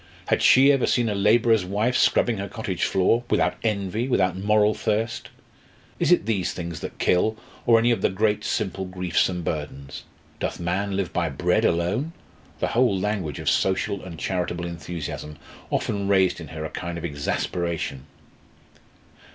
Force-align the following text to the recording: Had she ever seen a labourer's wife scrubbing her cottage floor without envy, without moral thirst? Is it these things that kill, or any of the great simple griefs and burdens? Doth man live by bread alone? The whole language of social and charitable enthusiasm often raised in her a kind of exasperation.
Had 0.29 0.41
she 0.41 0.71
ever 0.71 0.87
seen 0.87 1.09
a 1.09 1.13
labourer's 1.13 1.63
wife 1.63 1.95
scrubbing 1.95 2.39
her 2.39 2.47
cottage 2.47 2.85
floor 2.85 3.23
without 3.29 3.53
envy, 3.61 4.07
without 4.07 4.35
moral 4.35 4.73
thirst? 4.73 5.29
Is 5.99 6.11
it 6.11 6.25
these 6.25 6.55
things 6.55 6.79
that 6.79 6.97
kill, 6.97 7.37
or 7.67 7.77
any 7.77 7.91
of 7.91 8.01
the 8.01 8.09
great 8.09 8.43
simple 8.43 8.85
griefs 8.85 9.29
and 9.29 9.43
burdens? 9.45 10.03
Doth 10.39 10.59
man 10.59 10.95
live 10.95 11.13
by 11.13 11.29
bread 11.29 11.65
alone? 11.65 12.13
The 12.59 12.69
whole 12.69 12.99
language 12.99 13.37
of 13.37 13.47
social 13.47 14.03
and 14.03 14.17
charitable 14.17 14.65
enthusiasm 14.65 15.37
often 15.69 16.07
raised 16.07 16.39
in 16.41 16.47
her 16.47 16.65
a 16.65 16.71
kind 16.71 16.97
of 16.97 17.05
exasperation. 17.05 18.07